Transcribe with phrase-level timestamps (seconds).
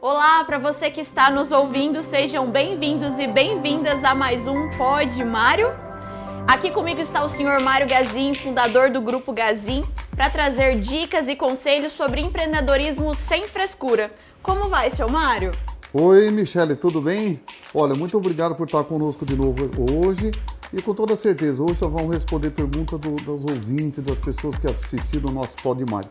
[0.00, 5.24] Olá, para você que está nos ouvindo, sejam bem-vindos e bem-vindas a mais um Pod
[5.24, 5.72] Mário.
[6.46, 9.84] Aqui comigo está o senhor Mário Gazin, fundador do Grupo Gazin,
[10.14, 14.12] para trazer dicas e conselhos sobre empreendedorismo sem frescura.
[14.40, 15.50] Como vai, seu Mário?
[15.92, 17.40] Oi, Michele, tudo bem?
[17.74, 19.68] Olha, muito obrigado por estar conosco de novo
[20.06, 20.30] hoje.
[20.72, 24.68] E com toda certeza, hoje nós vamos responder perguntas do, dos ouvintes, das pessoas que
[24.68, 26.10] assistiram o nosso Pod Mário.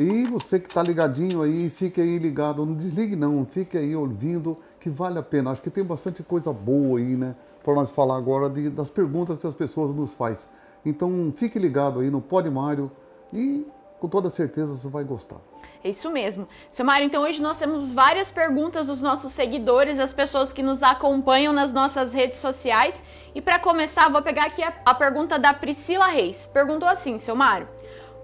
[0.00, 4.56] E você que está ligadinho aí, fique aí ligado, não desligue não, fique aí ouvindo,
[4.80, 5.50] que vale a pena.
[5.50, 7.36] Acho que tem bastante coisa boa aí, né?
[7.62, 10.48] Para nós falar agora de, das perguntas que as pessoas nos fazem.
[10.86, 12.90] Então fique ligado aí no Pod Mário
[13.30, 13.66] e
[13.98, 15.36] com toda certeza você vai gostar.
[15.84, 16.48] É isso mesmo.
[16.72, 20.82] Seu Mário, então hoje nós temos várias perguntas dos nossos seguidores, as pessoas que nos
[20.82, 23.04] acompanham nas nossas redes sociais.
[23.34, 26.48] E para começar, vou pegar aqui a, a pergunta da Priscila Reis.
[26.50, 27.68] Perguntou assim, seu Mário.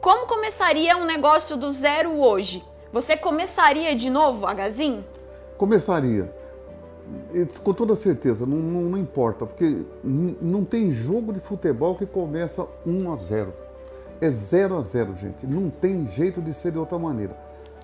[0.01, 2.65] Como começaria um negócio do zero hoje?
[2.93, 5.05] Você começaria de novo a Gazin?
[5.57, 6.33] Começaria.
[7.63, 12.67] Com toda certeza, não, não, não importa, porque não tem jogo de futebol que começa
[12.85, 13.53] 1 a 0.
[14.21, 15.47] É 0 a 0, gente.
[15.47, 17.37] Não tem jeito de ser de outra maneira.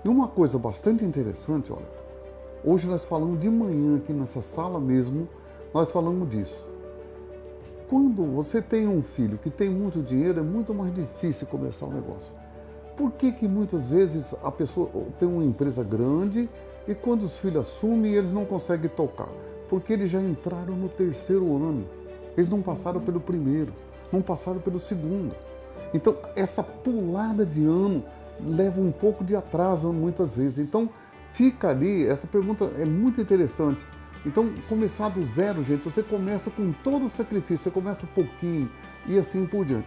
[0.05, 1.86] E uma coisa bastante interessante, olha,
[2.64, 5.28] hoje nós falamos de manhã aqui nessa sala mesmo,
[5.72, 6.71] nós falamos disso
[7.92, 11.92] quando você tem um filho que tem muito dinheiro, é muito mais difícil começar um
[11.92, 12.32] negócio.
[12.96, 16.48] Por que, que muitas vezes a pessoa tem uma empresa grande
[16.88, 19.28] e quando os filhos assumem, eles não conseguem tocar?
[19.68, 21.84] Porque eles já entraram no terceiro ano.
[22.34, 23.74] Eles não passaram pelo primeiro,
[24.10, 25.34] não passaram pelo segundo.
[25.92, 28.02] Então, essa pulada de ano
[28.40, 30.60] leva um pouco de atraso muitas vezes.
[30.60, 30.88] Então,
[31.32, 33.84] fica ali, essa pergunta é muito interessante
[34.24, 38.70] então, começar do zero, gente, você começa com todo o sacrifício, você começa pouquinho
[39.06, 39.86] e assim por diante.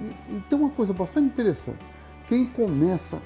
[0.00, 1.84] E, e tem uma coisa bastante interessante.
[2.26, 3.18] Quem começa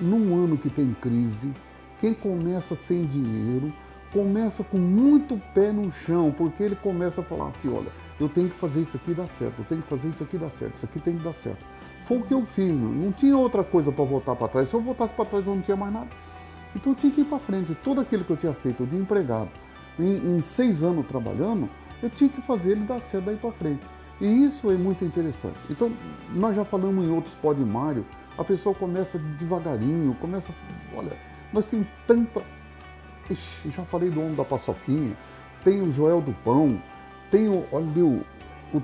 [0.00, 1.52] num ano que tem crise,
[2.00, 3.72] quem começa sem dinheiro,
[4.12, 7.90] começa com muito pé no chão, porque ele começa a falar assim, olha,
[8.20, 10.50] eu tenho que fazer isso aqui dar certo, eu tenho que fazer isso aqui dar
[10.50, 11.64] certo, isso aqui tem que dar certo.
[12.06, 14.68] Foi o que eu fiz, não, tinha outra coisa para voltar para trás.
[14.68, 16.08] Se eu voltasse para trás, eu não tinha mais nada.
[16.74, 17.74] Então eu tinha que ir para frente.
[17.82, 19.50] Tudo aquilo que eu tinha feito de empregado,
[19.98, 21.68] em, em seis anos trabalhando,
[22.02, 23.86] eu tinha que fazer ele dar certo daí para frente.
[24.20, 25.56] E isso é muito interessante.
[25.70, 25.92] Então,
[26.32, 27.36] nós já falamos em outros
[27.66, 28.04] Mário,
[28.38, 30.52] a pessoa começa devagarinho, começa.
[30.94, 31.16] Olha,
[31.52, 32.42] nós temos tanta.
[33.28, 35.12] Ixi, já falei do homem da paçoquinha,
[35.64, 36.80] tem o Joel do Pão,
[37.30, 37.64] tem o.
[37.72, 38.24] Olha o,
[38.74, 38.82] o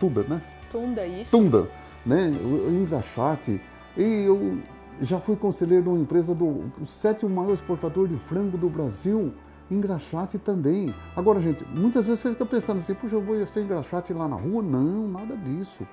[0.00, 0.42] Tunda, né?
[0.70, 1.36] Tunda, isso.
[1.36, 1.68] Tunda,
[2.04, 2.28] né?
[2.42, 3.60] O, o.
[3.96, 4.58] E eu
[5.00, 9.32] já fui conselheiro de uma empresa do o sétimo maior exportador de frango do Brasil
[9.70, 10.94] engraxate também.
[11.14, 14.36] Agora, gente, muitas vezes você fica pensando assim, puxa, eu vou ser engraxate lá na
[14.36, 14.62] rua?
[14.62, 15.86] Não, nada disso.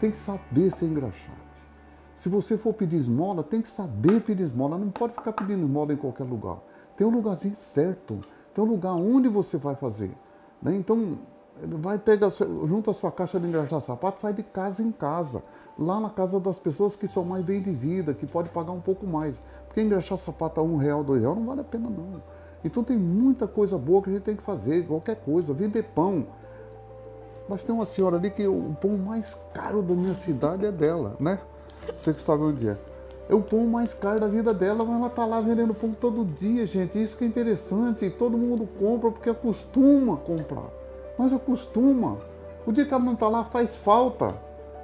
[0.00, 1.40] Tem que saber ser engraxate.
[2.14, 4.76] Se você for pedir esmola, tem que saber pedir esmola.
[4.76, 6.58] Não pode ficar pedindo esmola em qualquer lugar.
[6.96, 8.20] Tem um lugarzinho certo.
[8.52, 10.10] Tem um lugar onde você vai fazer.
[10.60, 10.74] Né?
[10.74, 11.18] Então,
[11.66, 15.42] vai pegar, junta a sua caixa de engraxar sapato, sai de casa em casa.
[15.78, 18.80] Lá na casa das pessoas que são mais bem de vida, que pode pagar um
[18.80, 19.40] pouco mais.
[19.66, 22.22] Porque engraxar sapato a um real, dois real não vale a pena não.
[22.64, 26.26] Então tem muita coisa boa que a gente tem que fazer, qualquer coisa, vender pão.
[27.48, 31.16] Mas tem uma senhora ali que o pão mais caro da minha cidade é dela,
[31.18, 31.38] né?
[31.94, 32.76] Você que sabe onde é.
[33.28, 36.24] É o pão mais caro da vida dela, mas ela tá lá vendendo pão todo
[36.24, 37.00] dia, gente.
[37.00, 38.04] Isso que é interessante.
[38.04, 40.68] E todo mundo compra porque acostuma comprar.
[41.18, 42.18] Mas acostuma.
[42.66, 44.36] O dia que ela não tá lá faz falta,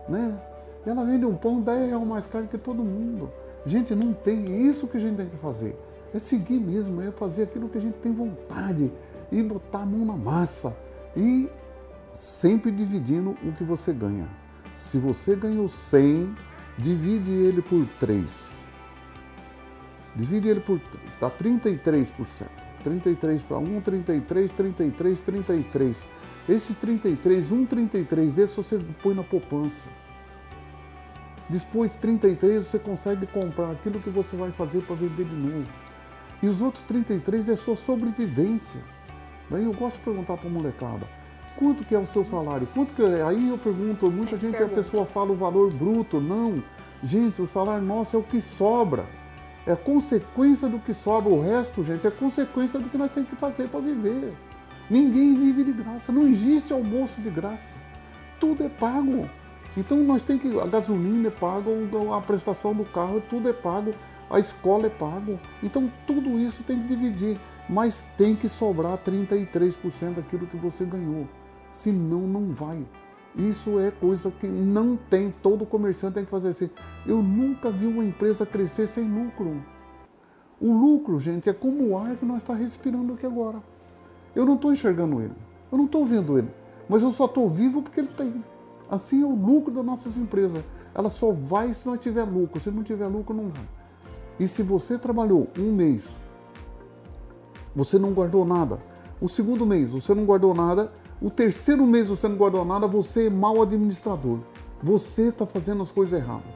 [0.08, 0.40] né?
[0.86, 3.30] Ela vende um pão 10 reais mais caro que todo mundo.
[3.64, 5.76] Gente, não tem isso que a gente tem que fazer.
[6.14, 8.92] É seguir mesmo, é fazer aquilo que a gente tem vontade
[9.30, 10.76] e botar a mão na massa.
[11.16, 11.48] E
[12.12, 14.28] sempre dividindo o que você ganha.
[14.76, 16.34] Se você ganhou 100,
[16.78, 18.56] divide ele por 3.
[20.14, 22.46] Divide ele por 3, dá 33%.
[22.82, 26.06] 33 para 1, 33, 33, 33.
[26.48, 29.88] Esses 33, um 33 desses você põe na poupança.
[31.48, 35.85] Depois 33 você consegue comprar aquilo que você vai fazer para vender de novo.
[36.42, 38.80] E os outros 33 é sua sobrevivência.
[39.50, 41.06] Daí eu gosto de perguntar para a molecada,
[41.56, 42.66] quanto que é o seu salário?
[42.74, 43.22] Quanto que é?
[43.22, 44.80] Aí eu pergunto, muita Sim, gente, pergunta.
[44.80, 46.20] a pessoa fala o valor bruto.
[46.20, 46.62] Não,
[47.02, 49.06] gente, o salário nosso é o que sobra.
[49.66, 51.32] É consequência do que sobra.
[51.32, 54.34] O resto, gente, é consequência do que nós temos que fazer para viver.
[54.90, 57.74] Ninguém vive de graça, não existe almoço de graça.
[58.38, 59.28] Tudo é pago.
[59.76, 60.60] Então nós temos que.
[60.60, 61.70] A gasolina é paga,
[62.16, 63.92] a prestação do carro, tudo é pago
[64.30, 65.38] a escola é pago.
[65.62, 67.38] Então tudo isso tem que dividir,
[67.68, 71.28] mas tem que sobrar 33% daquilo que você ganhou.
[71.70, 72.84] Senão não vai.
[73.36, 76.70] Isso é coisa que não tem, todo comerciante tem que fazer assim.
[77.06, 79.62] Eu nunca vi uma empresa crescer sem lucro.
[80.58, 83.62] O lucro, gente, é como o ar que nós estamos tá respirando aqui agora.
[84.34, 85.34] Eu não estou enxergando ele,
[85.70, 86.48] eu não estou vendo ele,
[86.88, 88.42] mas eu só estou vivo porque ele tem.
[88.88, 90.62] Assim é o lucro das nossas empresas.
[90.94, 92.58] Ela só vai se nós tiver lucro.
[92.58, 93.68] Se não tiver lucro, não vai.
[94.38, 96.18] E se você trabalhou um mês,
[97.74, 98.78] você não guardou nada.
[99.20, 100.92] O segundo mês, você não guardou nada.
[101.20, 102.86] O terceiro mês, você não guardou nada.
[102.86, 104.40] Você é mau administrador.
[104.82, 106.52] Você está fazendo as coisas erradas.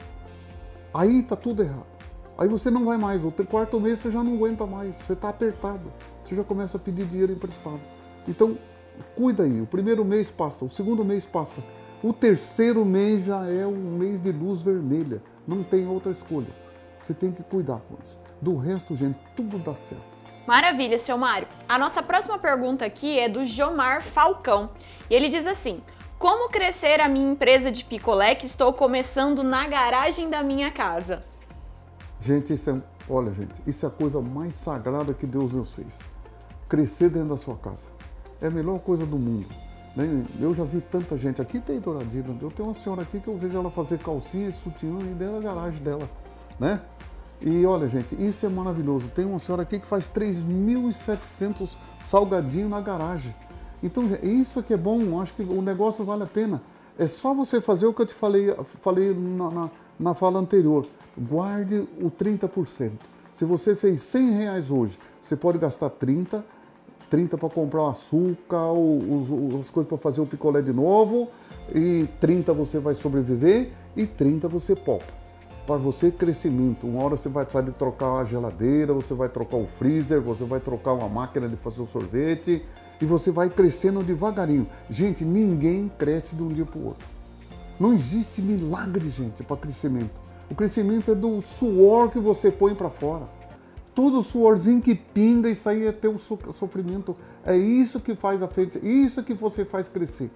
[0.93, 1.87] Aí está tudo errado.
[2.37, 3.23] Aí você não vai mais.
[3.23, 4.97] O quarto mês você já não aguenta mais.
[4.97, 5.91] Você está apertado.
[6.23, 7.81] Você já começa a pedir dinheiro emprestado.
[8.27, 8.57] Então,
[9.15, 9.61] cuida aí.
[9.61, 11.63] O primeiro mês passa, o segundo mês passa.
[12.03, 15.21] O terceiro mês já é um mês de luz vermelha.
[15.47, 16.47] Não tem outra escolha.
[17.01, 18.17] Você tem que cuidar com isso.
[18.39, 20.03] Do resto, gente, tudo dá certo.
[20.47, 21.47] Maravilha, seu Mário.
[21.67, 24.69] A nossa próxima pergunta aqui é do Jomar Falcão.
[25.09, 25.81] E ele diz assim:
[26.19, 31.23] Como crescer a minha empresa de picolé que estou começando na garagem da minha casa?
[32.19, 36.01] Gente, isso é, olha, gente, isso é a coisa mais sagrada que Deus nos fez.
[36.69, 37.87] Crescer dentro da sua casa.
[38.39, 39.47] É a melhor coisa do mundo.
[39.95, 40.23] Né?
[40.39, 42.35] Eu já vi tanta gente aqui tem douradina.
[42.41, 45.53] Eu tenho uma senhora aqui que eu vejo ela fazer calcinha e sutiã dentro da
[45.53, 46.09] garagem dela,
[46.61, 46.79] né?
[47.41, 49.09] E olha, gente, isso é maravilhoso.
[49.09, 53.35] Tem uma senhora aqui que faz 3.700 salgadinhos na garagem.
[53.81, 55.19] Então, isso aqui é bom.
[55.19, 56.61] Acho que o negócio vale a pena.
[56.99, 59.69] É só você fazer o que eu te falei, falei na, na,
[59.99, 60.85] na fala anterior.
[61.17, 62.91] Guarde o 30%.
[63.31, 66.45] Se você fez 100 reais hoje, você pode gastar 30
[67.09, 71.27] 30 para comprar o açúcar, os, as coisas para fazer o picolé de novo,
[71.75, 75.20] e 30 você vai sobreviver e 30 você poupa.
[75.65, 79.67] Para você crescimento, uma hora você vai fazer trocar a geladeira, você vai trocar o
[79.67, 82.65] freezer, você vai trocar uma máquina de fazer o sorvete
[82.99, 84.67] e você vai crescendo devagarinho.
[84.89, 87.07] Gente, ninguém cresce de um dia para o outro.
[87.79, 90.19] Não existe milagre, gente, para crescimento.
[90.49, 93.27] O crescimento é do suor que você põe para fora.
[93.93, 97.15] Todo suorzinho que pinga, isso aí é teu sofrimento.
[97.45, 100.31] É isso que faz a frente, é isso que você faz crescer.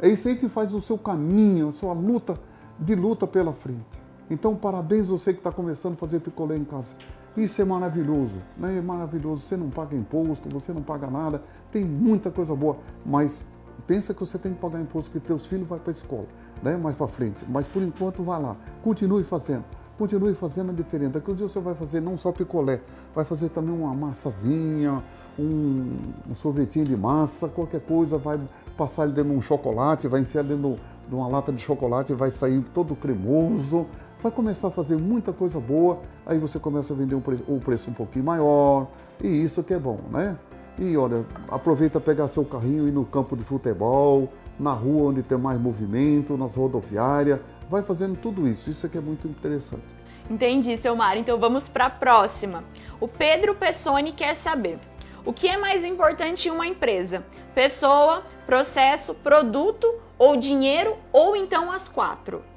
[0.00, 2.40] É isso aí que faz o seu caminho, a sua luta
[2.78, 4.01] de luta pela frente.
[4.30, 6.94] Então, parabéns você que está começando a fazer picolé em casa.
[7.36, 8.76] Isso é maravilhoso, né?
[8.76, 9.42] É maravilhoso.
[9.42, 12.76] Você não paga imposto, você não paga nada, tem muita coisa boa.
[13.04, 13.44] Mas
[13.86, 16.26] pensa que você tem que pagar imposto que teus filhos vão para a escola,
[16.62, 16.76] né?
[16.76, 17.44] Mais para frente.
[17.48, 19.64] Mas por enquanto, vá lá, continue fazendo
[19.98, 21.22] continue fazendo a diferença.
[21.28, 22.80] Um dia você vai fazer não só picolé,
[23.14, 25.02] vai fazer também uma massazinha,
[25.38, 25.96] um,
[26.28, 28.40] um sorvetinho de massa, qualquer coisa, vai
[28.76, 30.76] passar ele dentro de um chocolate, vai enfiar dentro
[31.08, 33.86] de uma lata de chocolate vai sair todo cremoso.
[34.22, 37.58] Vai começar a fazer muita coisa boa, aí você começa a vender o preço, o
[37.58, 38.86] preço um pouquinho maior,
[39.20, 40.38] e isso que é bom, né?
[40.78, 44.28] E olha, aproveita pegar seu carrinho e ir no campo de futebol,
[44.60, 48.70] na rua onde tem mais movimento, nas rodoviárias, vai fazendo tudo isso.
[48.70, 49.82] Isso aqui é muito interessante.
[50.30, 50.96] Entendi, seu.
[51.16, 52.62] Então vamos para a próxima.
[53.00, 54.78] O Pedro Pessoni quer saber:
[55.24, 57.24] o que é mais importante em uma empresa?
[57.56, 62.51] Pessoa, processo, produto ou dinheiro ou então as quatro?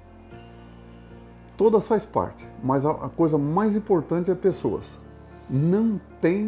[1.57, 4.98] Todas faz parte, mas a, coisa mais importante é pessoas.
[5.50, 6.46] Não tem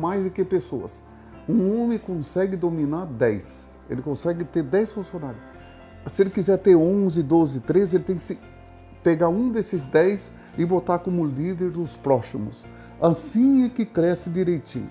[0.00, 1.02] mais do que pessoas.
[1.48, 5.54] Um homem consegue dominar 10, ele consegue ter 10 funcionários
[6.06, 8.38] se ele quiser ter 11, 12, 13, ele tem que
[9.02, 12.64] pegar um desses 10 e botar como líder dos próximos.
[13.00, 14.90] Assim é que cresce direitinho.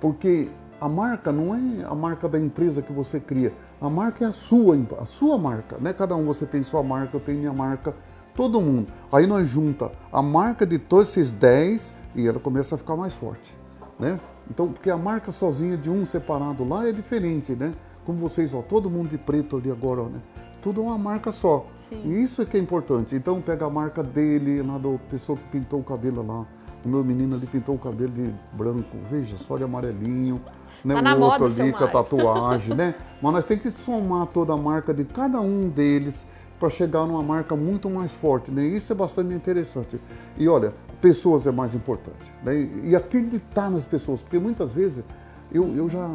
[0.00, 0.50] Porque
[0.80, 4.32] a marca não é a marca da empresa que você cria, a marca é a
[4.32, 5.92] sua, a sua marca, né?
[5.92, 7.94] Cada um você tem sua marca, eu tenho minha marca,
[8.34, 8.88] todo mundo.
[9.12, 13.14] Aí nós junta a marca de todos esses 10 e ela começa a ficar mais
[13.14, 13.54] forte,
[13.98, 14.20] né?
[14.50, 17.74] Então, porque a marca sozinha de um separado lá é diferente, né?
[18.04, 20.20] Como vocês, ó, todo mundo de preto ali agora, né?
[20.64, 21.66] tudo uma marca só.
[21.90, 22.00] Sim.
[22.06, 23.14] E isso é que é importante.
[23.14, 26.46] Então pega a marca dele, lá da pessoa que pintou o cabelo lá.
[26.82, 30.40] O meu menino ali pintou o cabelo de branco, veja, só de amarelinho.
[30.82, 31.00] Né?
[31.00, 32.94] Tá o outro ali com a tatuagem, né?
[33.20, 36.26] Mas nós temos que somar toda a marca de cada um deles
[36.64, 38.64] para chegar numa marca muito mais forte, né?
[38.64, 40.00] Isso é bastante interessante.
[40.38, 42.58] E olha, pessoas é mais importante, né?
[42.84, 45.04] E acreditar nas pessoas, porque muitas vezes
[45.52, 46.10] eu, eu já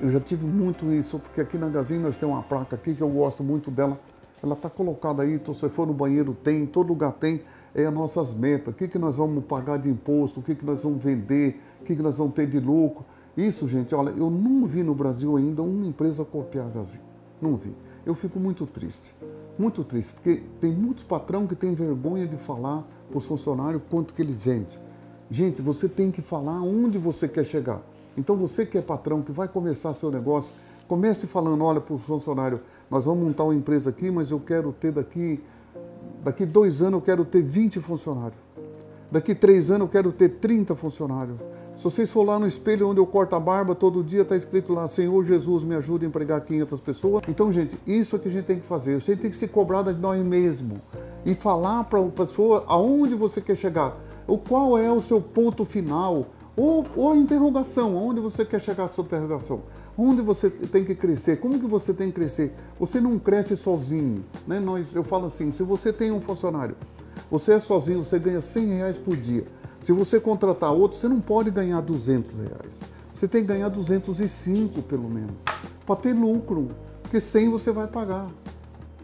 [0.00, 3.00] eu já tive muito isso, porque aqui na Gazin nós temos uma placa aqui que
[3.00, 3.98] eu gosto muito dela.
[4.40, 7.40] Ela está colocada aí, então você for no banheiro tem, todo lugar tem,
[7.74, 8.72] é as nossas metas.
[8.72, 11.84] O que, que nós vamos pagar de imposto, o que, que nós vamos vender, o
[11.84, 13.04] que, que nós vamos ter de lucro.
[13.36, 17.00] Isso, gente, olha, eu não vi no Brasil ainda uma empresa copiar a Gazin.
[17.42, 17.74] Não vi.
[18.06, 19.12] Eu fico muito triste,
[19.58, 24.14] muito triste, porque tem muitos patrão que têm vergonha de falar para os funcionários quanto
[24.14, 24.78] que ele vende.
[25.28, 27.82] Gente, você tem que falar onde você quer chegar.
[28.16, 30.52] Então você que é patrão, que vai começar seu negócio,
[30.86, 34.72] comece falando, olha para o funcionário, nós vamos montar uma empresa aqui, mas eu quero
[34.72, 35.42] ter daqui,
[36.22, 38.38] daqui dois anos eu quero ter 20 funcionários.
[39.10, 41.36] Daqui três anos eu quero ter 30 funcionários.
[41.76, 44.72] Se vocês for lá no espelho onde eu corto a barba, todo dia está escrito
[44.72, 47.22] lá, Senhor Jesus, me ajuda a empregar 500 pessoas.
[47.28, 48.98] Então, gente, isso é que a gente tem que fazer.
[48.98, 50.78] Você tem que se cobrar de nós mesmos
[51.24, 53.94] e falar para a pessoa aonde você quer chegar,
[54.26, 58.84] o qual é o seu ponto final, ou, ou a interrogação, aonde você quer chegar
[58.84, 59.60] a sua interrogação,
[59.98, 62.54] onde você tem que crescer, como que você tem que crescer.
[62.80, 64.58] Você não cresce sozinho, né?
[64.58, 66.74] Nós, eu falo assim, se você tem um funcionário,
[67.30, 69.44] você é sozinho, você ganha 100 reais por dia.
[69.86, 72.80] Se você contratar outro, você não pode ganhar 200 reais.
[73.14, 75.30] Você tem que ganhar 205 pelo menos,
[75.86, 78.26] para ter lucro, porque 100 você vai pagar.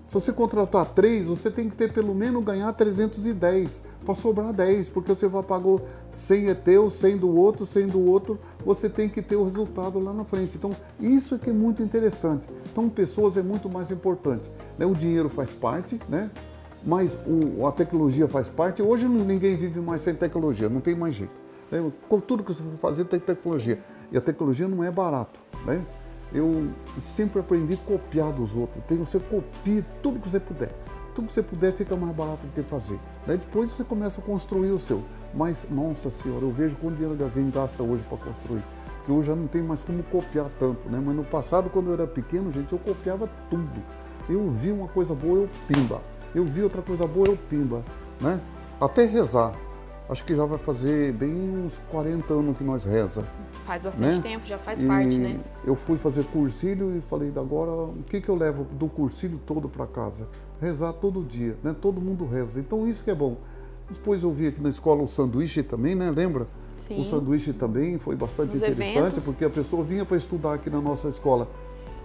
[0.08, 4.88] Se você contratar três, você tem que ter pelo menos ganhar 310 para sobrar 10,
[4.88, 5.78] porque você vai pagar
[6.10, 10.00] 100 é teu, 100 do outro, 100 do outro, você tem que ter o resultado
[10.00, 10.56] lá na frente.
[10.56, 12.44] Então, isso é que é muito interessante.
[12.72, 14.50] Então, pessoas é muito mais importante.
[14.76, 14.84] Né?
[14.84, 16.28] O dinheiro faz parte, né?
[16.84, 18.82] Mas o, a tecnologia faz parte.
[18.82, 21.32] Hoje ninguém vive mais sem tecnologia, não tem mais jeito.
[21.70, 21.90] Né?
[22.26, 23.78] Tudo que você for fazer tem tecnologia.
[24.10, 25.38] E a tecnologia não é barato.
[25.64, 25.84] Né?
[26.34, 26.68] Eu
[27.00, 28.82] sempre aprendi a copiar dos outros.
[28.84, 30.70] Então você copia tudo que você puder.
[31.14, 32.98] Tudo que você puder fica mais barato do que fazer.
[33.26, 35.02] Daí depois você começa a construir o seu.
[35.34, 38.62] Mas, nossa senhora, eu vejo quanto dinheiro a Gazin gasta hoje para construir.
[39.04, 41.02] Que hoje já não tem mais como copiar tanto, né?
[41.04, 43.82] Mas no passado, quando eu era pequeno, gente, eu copiava tudo.
[44.28, 46.00] Eu vi uma coisa boa, eu pimba
[46.34, 47.82] eu vi outra coisa boa, eu pimba,
[48.20, 48.40] né?
[48.80, 49.52] Até rezar.
[50.08, 53.26] Acho que já vai fazer bem uns 40 anos que nós reza.
[53.64, 54.20] Faz bastante né?
[54.20, 55.40] tempo, já faz e parte, né?
[55.64, 59.68] Eu fui fazer cursilho e falei, agora o que, que eu levo do cursilho todo
[59.68, 60.28] para casa?
[60.60, 61.74] Rezar todo dia, né?
[61.80, 62.60] Todo mundo reza.
[62.60, 63.36] Então isso que é bom.
[63.90, 66.10] Depois eu vi aqui na escola o sanduíche também, né?
[66.10, 66.46] Lembra?
[66.76, 67.00] Sim.
[67.00, 69.24] O sanduíche também foi bastante Nos interessante, eventos.
[69.24, 71.48] porque a pessoa vinha para estudar aqui na nossa escola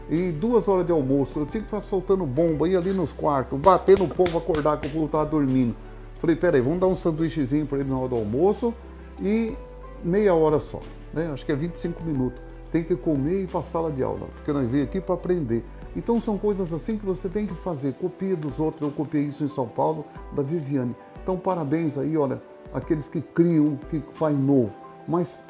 [0.10, 3.60] e duas horas de almoço, eu tinha que ficar soltando bomba, ir ali nos quartos,
[3.60, 5.76] batendo o povo, acordar que o povo estava dormindo.
[6.20, 8.74] Falei, peraí, vamos dar um sanduíchezinho para ele na hora do almoço
[9.22, 9.56] e
[10.04, 10.80] meia hora só,
[11.14, 11.30] né?
[11.32, 12.42] Acho que é 25 minutos.
[12.72, 15.16] Tem que comer e ir para a sala de aula, porque nós veio aqui para
[15.16, 15.64] aprender.
[15.96, 17.94] Então são coisas assim que você tem que fazer.
[17.94, 20.96] Copia dos outros, eu copiei isso em São Paulo, da Viviane.
[21.22, 22.42] Então parabéns aí, olha,
[22.74, 24.76] aqueles que criam, que faz novo.
[25.08, 25.44] Mas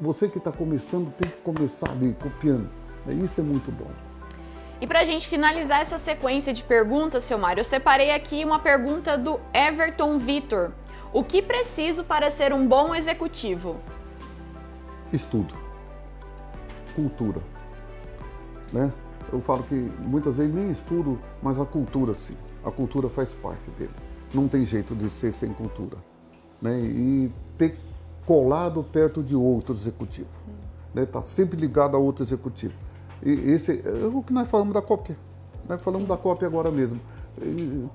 [0.00, 2.81] você que está começando tem que começar ali, copiando.
[3.08, 3.90] Isso é muito bom.
[4.80, 8.58] E para a gente finalizar essa sequência de perguntas, seu Mário, eu separei aqui uma
[8.58, 10.72] pergunta do Everton Vitor.
[11.12, 13.76] O que preciso para ser um bom executivo?
[15.12, 15.54] Estudo.
[16.96, 17.40] Cultura.
[18.72, 18.92] Né?
[19.32, 22.34] Eu falo que muitas vezes nem estudo, mas a cultura sim.
[22.64, 23.94] A cultura faz parte dele.
[24.34, 25.98] Não tem jeito de ser sem cultura.
[26.60, 26.80] Né?
[26.80, 27.78] E ter
[28.26, 30.28] colado perto de outro executivo.
[30.88, 31.06] Está né?
[31.06, 32.74] Tá sempre ligado a outro executivo.
[33.24, 35.16] Esse é o que nós falamos da cópia.
[35.68, 36.08] Nós falamos Sim.
[36.08, 37.00] da cópia agora mesmo.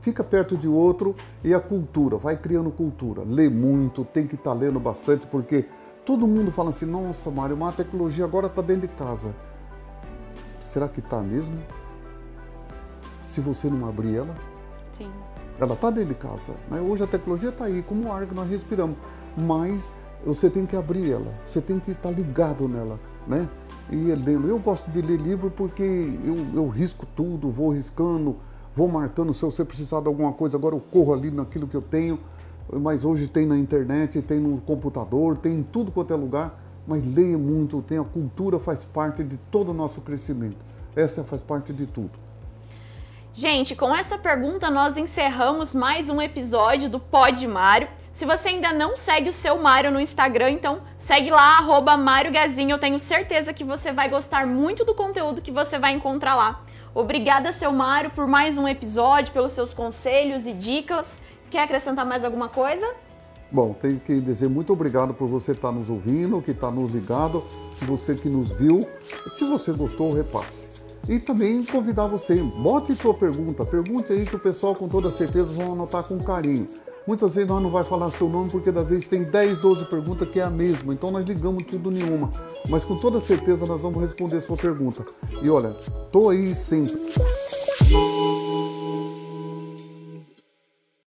[0.01, 3.23] Fica perto de outro e a cultura, vai criando cultura.
[3.25, 5.65] Lê muito, tem que estar tá lendo bastante, porque
[6.05, 9.35] todo mundo fala assim: nossa, Mário, uma tecnologia agora está dentro de casa.
[10.59, 11.57] Será que está mesmo?
[13.21, 14.33] Se você não abrir ela?
[14.91, 15.11] Sim.
[15.59, 16.53] Ela está dentro de casa.
[16.69, 16.79] Né?
[16.81, 18.97] Hoje a tecnologia está aí, como o ar que nós respiramos.
[19.37, 19.93] Mas
[20.25, 23.47] você tem que abrir ela, você tem que estar tá ligado nela, né?
[23.89, 24.47] E lê-lo.
[24.47, 28.35] Eu gosto de ler livro porque eu, eu risco tudo, vou riscando,
[28.75, 29.33] vou marcando.
[29.33, 32.19] Se você precisar de alguma coisa, agora eu corro ali naquilo que eu tenho.
[32.71, 36.59] Mas hoje tem na internet, tem no computador, tem em tudo quanto é lugar.
[36.85, 40.57] Mas leia muito, tem a cultura, faz parte de todo o nosso crescimento.
[40.95, 42.11] Essa faz parte de tudo.
[43.33, 47.87] Gente, com essa pergunta nós encerramos mais um episódio do Pod Mário.
[48.17, 52.31] Se você ainda não segue o seu Mário no Instagram, então segue lá, arroba Mário
[52.31, 52.71] Gazinho.
[52.71, 56.65] Eu tenho certeza que você vai gostar muito do conteúdo que você vai encontrar lá.
[56.95, 61.21] Obrigada, seu Mário, por mais um episódio, pelos seus conselhos e dicas.
[61.51, 62.91] Quer acrescentar mais alguma coisa?
[63.51, 67.45] Bom, tenho que dizer muito obrigado por você estar nos ouvindo, que está nos ligado,
[67.83, 68.79] você que nos viu.
[69.35, 70.67] Se você gostou, repasse.
[71.07, 75.53] E também convidar você, bote sua pergunta, pergunte aí que o pessoal com toda certeza
[75.53, 76.67] vão anotar com carinho.
[77.07, 80.27] Muitas vezes nós não vai falar seu nome porque da vez tem 10, 12 perguntas
[80.29, 82.29] que é a mesma, então nós ligamos tudo nenhuma.
[82.67, 85.05] Mas com toda certeza nós vamos responder sua pergunta.
[85.41, 85.69] E olha,
[86.11, 86.99] tô aí sempre.